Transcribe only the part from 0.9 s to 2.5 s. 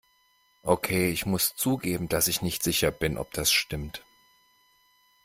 ich muss zugeben, dass ich